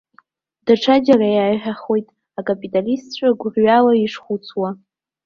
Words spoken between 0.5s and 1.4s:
Даҽаџьара